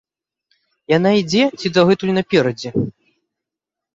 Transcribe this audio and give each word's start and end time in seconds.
Яна 0.97 1.09
ідзе 1.21 1.43
ці 1.59 1.67
дагэтуль 1.75 2.13
наперадзе? 2.17 2.69